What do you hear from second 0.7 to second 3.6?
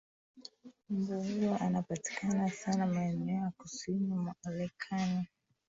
mbu huyo anapatikana sana maeneo ya